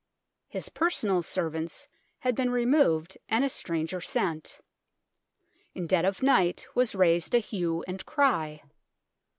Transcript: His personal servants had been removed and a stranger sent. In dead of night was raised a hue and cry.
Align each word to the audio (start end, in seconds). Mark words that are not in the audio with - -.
His 0.47 0.69
personal 0.69 1.21
servants 1.21 1.87
had 2.17 2.33
been 2.35 2.49
removed 2.49 3.19
and 3.29 3.45
a 3.45 3.49
stranger 3.49 4.01
sent. 4.01 4.59
In 5.75 5.85
dead 5.85 6.05
of 6.05 6.23
night 6.23 6.65
was 6.73 6.95
raised 6.95 7.35
a 7.35 7.37
hue 7.37 7.83
and 7.87 8.03
cry. 8.03 8.63